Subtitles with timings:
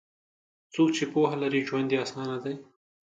[0.73, 2.55] څوک چې پوهه لري، ژوند یې اسانه دی.